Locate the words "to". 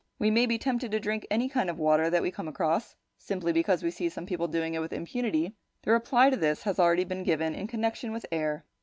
0.93-0.99, 6.31-6.37